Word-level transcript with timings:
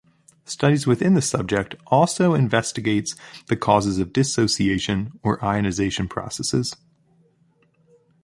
Studies 0.45 0.87
within 0.87 1.13
the 1.13 1.21
subject 1.21 1.75
also 1.85 2.33
investigates 2.33 3.15
the 3.45 3.55
causes 3.55 3.99
of 3.99 4.11
dissociation 4.11 5.11
or 5.21 5.39
ionization 5.45 6.07
processes. 6.07 6.75